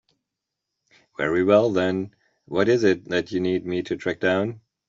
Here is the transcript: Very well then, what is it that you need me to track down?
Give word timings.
Very 1.15 1.43
well 1.43 1.69
then, 1.71 2.15
what 2.45 2.67
is 2.67 2.83
it 2.83 3.05
that 3.09 3.31
you 3.31 3.39
need 3.39 3.67
me 3.67 3.83
to 3.83 3.95
track 3.95 4.19
down? 4.19 4.61